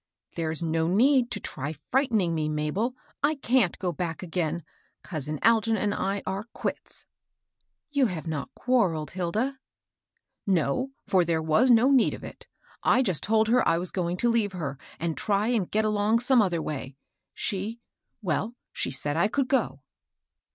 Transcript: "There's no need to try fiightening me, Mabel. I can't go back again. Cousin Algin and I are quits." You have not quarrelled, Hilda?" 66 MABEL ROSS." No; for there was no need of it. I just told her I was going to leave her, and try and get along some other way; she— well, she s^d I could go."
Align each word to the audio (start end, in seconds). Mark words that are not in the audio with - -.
"There's 0.35 0.63
no 0.63 0.87
need 0.87 1.29
to 1.29 1.39
try 1.39 1.73
fiightening 1.73 2.31
me, 2.31 2.49
Mabel. 2.49 2.95
I 3.21 3.35
can't 3.35 3.77
go 3.77 3.91
back 3.91 4.23
again. 4.23 4.63
Cousin 5.03 5.37
Algin 5.43 5.77
and 5.77 5.93
I 5.93 6.23
are 6.25 6.45
quits." 6.55 7.05
You 7.91 8.07
have 8.07 8.25
not 8.25 8.49
quarrelled, 8.55 9.11
Hilda?" 9.11 9.59
66 10.47 10.47
MABEL 10.47 10.63
ROSS." 10.63 10.65
No; 10.87 10.91
for 11.05 11.23
there 11.23 11.41
was 11.43 11.69
no 11.69 11.91
need 11.91 12.15
of 12.15 12.23
it. 12.23 12.47
I 12.81 13.03
just 13.03 13.21
told 13.21 13.47
her 13.49 13.67
I 13.67 13.77
was 13.77 13.91
going 13.91 14.17
to 14.17 14.29
leave 14.29 14.53
her, 14.53 14.79
and 14.99 15.15
try 15.15 15.49
and 15.49 15.69
get 15.69 15.85
along 15.85 16.17
some 16.17 16.41
other 16.41 16.63
way; 16.63 16.95
she— 17.35 17.79
well, 18.23 18.55
she 18.73 18.89
s^d 18.89 19.15
I 19.15 19.27
could 19.27 19.47
go." 19.47 19.81